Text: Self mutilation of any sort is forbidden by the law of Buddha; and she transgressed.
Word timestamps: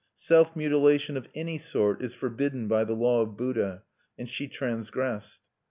Self 0.15 0.55
mutilation 0.55 1.15
of 1.15 1.27
any 1.35 1.59
sort 1.59 2.01
is 2.01 2.15
forbidden 2.15 2.67
by 2.67 2.85
the 2.85 2.95
law 2.95 3.21
of 3.21 3.37
Buddha; 3.37 3.83
and 4.17 4.27
she 4.27 4.47
transgressed. 4.47 5.41